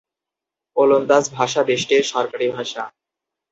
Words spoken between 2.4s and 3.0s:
ভাষা।